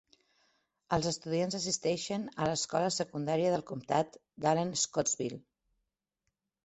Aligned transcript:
Els 0.95 1.09
estudiants 1.09 1.57
assisteixen 1.59 2.25
a 2.45 2.47
l'escola 2.51 2.89
secundària 2.95 3.53
del 3.57 3.67
comtat 3.73 4.19
d'Allen 4.47 4.73
Scottsville. 4.85 5.39